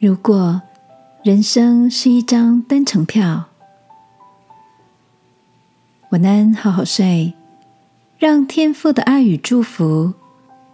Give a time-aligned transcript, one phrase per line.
[0.00, 0.62] 如果
[1.22, 3.50] 人生是一张单程票，
[6.10, 7.34] 晚安，好好睡，
[8.16, 10.14] 让天父的爱与祝福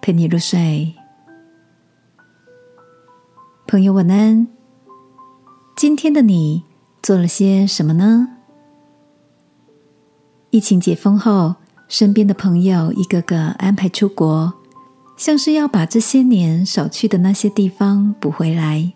[0.01, 0.95] 陪你入睡。
[3.67, 4.47] 朋友，晚安。
[5.77, 6.63] 今天的你
[7.03, 8.29] 做了些什么呢？
[10.51, 11.57] 疫情解封后，
[11.89, 14.55] 身边的朋友一个个安排出国，
[15.17, 18.93] 像是要把这些年少去的那些地方补回来。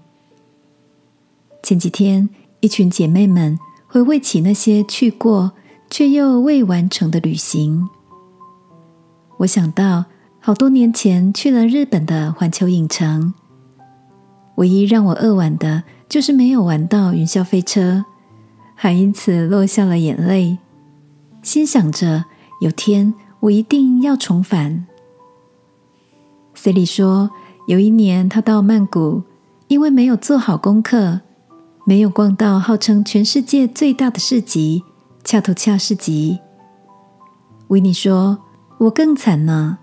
[1.70, 3.56] 前几天，一群姐妹们
[3.86, 5.52] 回味起那些去过
[5.88, 7.88] 却又未完成的旅行。
[9.36, 10.06] 我想到
[10.40, 13.32] 好多年前去了日本的环球影城，
[14.56, 18.04] 唯一让我扼腕的就是没有玩到云霄飞车，
[18.74, 20.58] 还因此落下了眼泪。
[21.40, 22.24] 心想着
[22.60, 24.88] 有天我一定要重返。
[26.52, 27.30] 塞里说，
[27.68, 29.22] 有一年他到曼谷，
[29.68, 31.20] 因为没有做好功课。
[31.90, 34.84] 没有逛到号称全世界最大的市集——
[35.26, 36.38] 恰图恰市集。
[37.66, 38.38] 维尼说
[38.78, 39.78] ：“我更惨呢，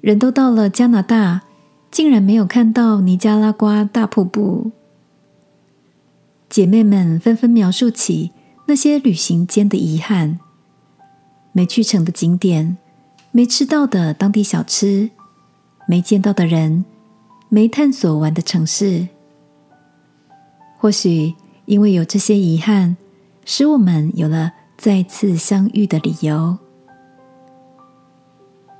[0.00, 1.42] 人都到了加拿大，
[1.90, 4.70] 竟然没有看到尼加拉瓜大瀑布。”
[6.48, 8.30] 姐妹们纷纷描述起
[8.66, 10.38] 那些旅行间的遗憾：
[11.50, 12.78] 没去成的景点，
[13.32, 15.10] 没吃到的当地小吃，
[15.88, 16.84] 没见到的人，
[17.48, 19.08] 没探索完的城市。
[20.76, 21.34] 或许。
[21.68, 22.96] 因为有这些遗憾，
[23.44, 26.56] 使我们有了再次相遇的理由。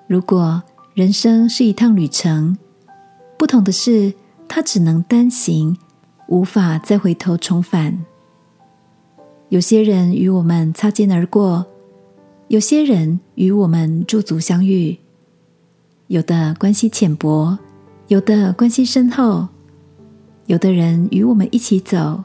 [0.06, 0.62] 如果
[0.94, 2.56] 人生是一趟旅程，
[3.38, 4.14] 不同的是，
[4.48, 5.76] 它只能单行，
[6.28, 8.06] 无法再回头重返。
[9.50, 11.66] 有些人与我们擦肩而过，
[12.48, 14.96] 有些人与我们驻足相遇，
[16.06, 17.58] 有的关系浅薄，
[18.06, 19.46] 有的关系深厚，
[20.46, 22.24] 有的人与我们一起走。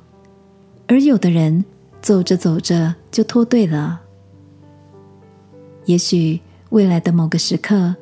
[0.88, 1.64] 而有的人
[2.02, 4.02] 走着走着就脱队了。
[5.86, 6.40] 也许
[6.70, 7.96] 未来的某个时刻，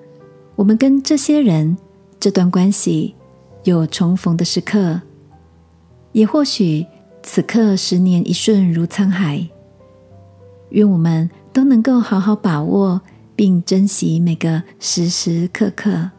[0.56, 1.78] 我们跟这些人
[2.20, 3.16] 这段关系
[3.64, 5.02] 有重逢的时刻，
[6.12, 6.86] 也或许
[7.24, 9.47] 此刻十年一瞬如沧海。
[10.70, 13.02] 愿我们都能够好好把握
[13.36, 16.12] 并珍惜每个时时刻刻。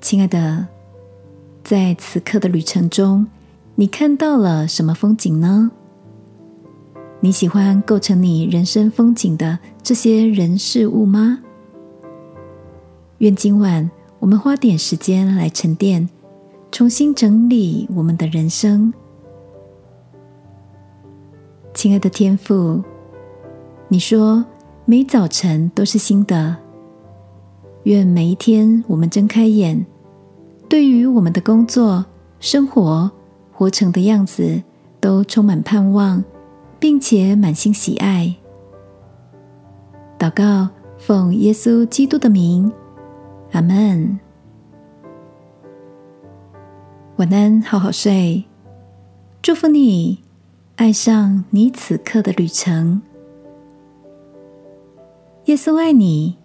[0.00, 0.66] 亲爱的，
[1.62, 3.26] 在此刻的旅程中。
[3.76, 5.68] 你看到了什么风景呢？
[7.18, 11.40] 你喜欢构成你人生风景的这些人事物吗？
[13.18, 13.90] 愿今晚
[14.20, 16.08] 我们花点时间来沉淀，
[16.70, 18.94] 重新整理我们的人生。
[21.74, 22.80] 亲爱的天父，
[23.88, 24.44] 你说
[24.84, 26.56] 每早晨都是新的，
[27.82, 29.84] 愿每一天我们睁开眼，
[30.68, 32.06] 对于我们的工作、
[32.38, 33.10] 生活。
[33.54, 34.62] 活成的样子
[35.00, 36.22] 都充满盼望，
[36.78, 38.34] 并且满心喜爱。
[40.18, 42.72] 祷告，奉耶稣基督的名，
[43.52, 44.18] 阿门。
[47.16, 48.44] 晚安，好好睡。
[49.40, 50.18] 祝福你，
[50.76, 53.02] 爱上你此刻的旅程。
[55.44, 56.36] 耶稣爱你，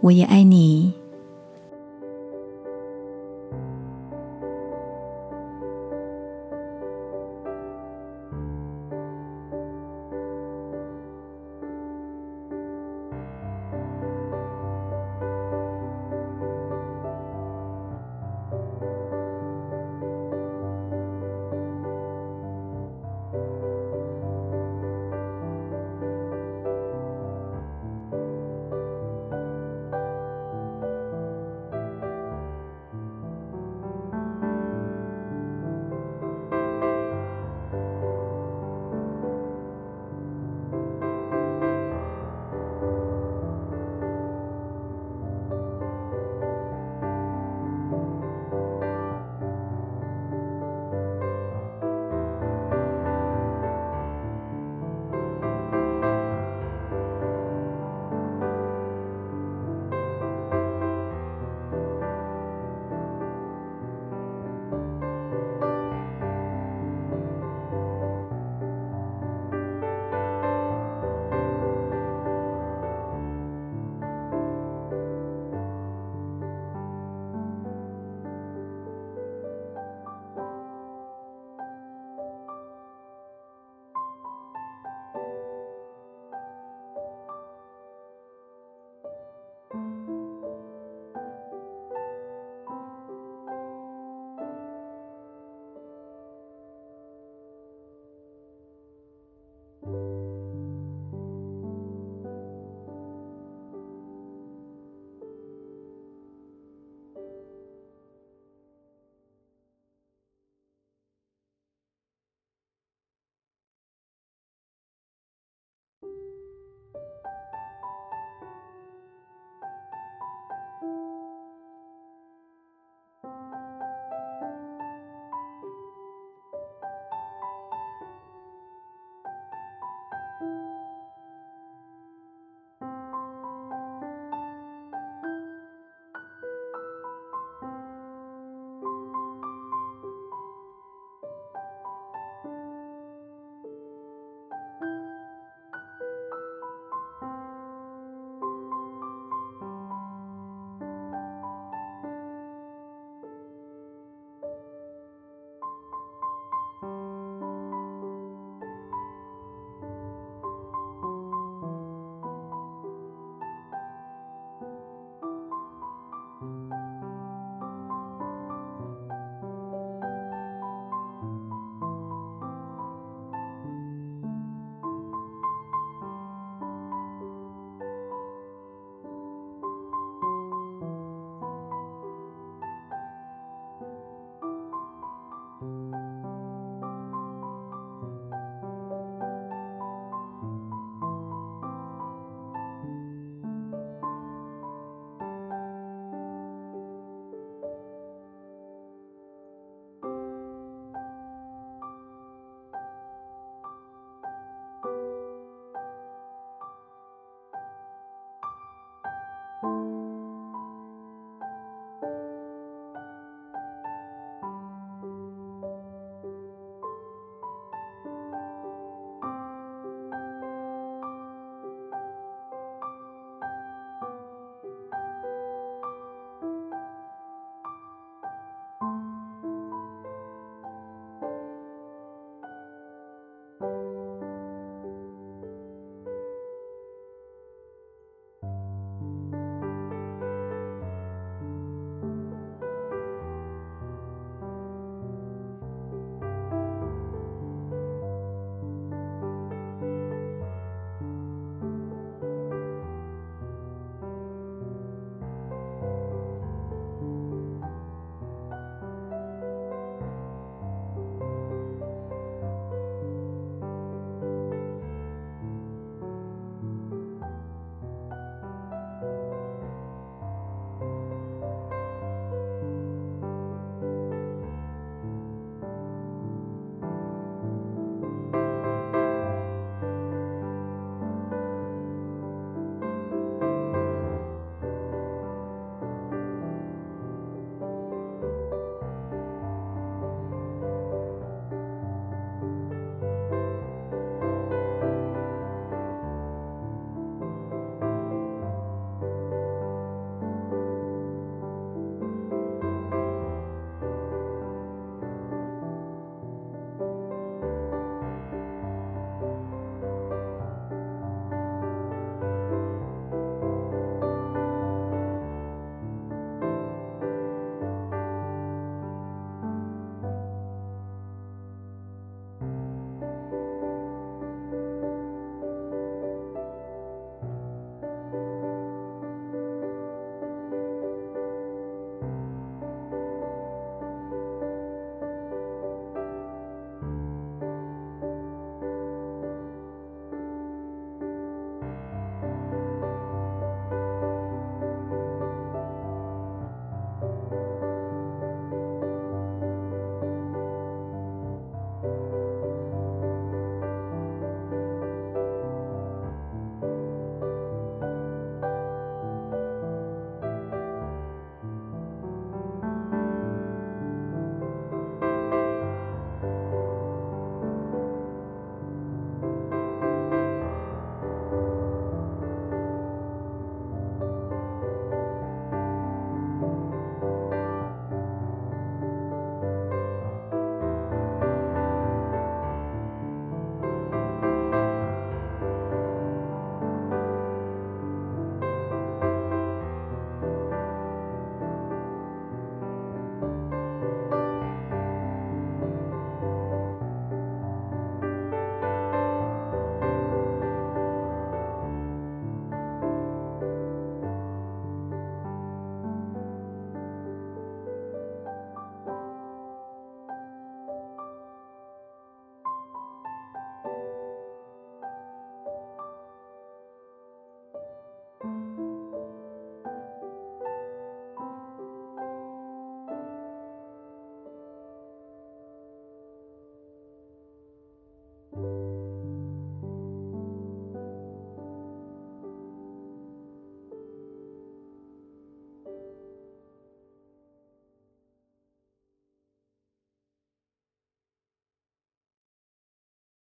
[0.00, 0.94] 我也爱你。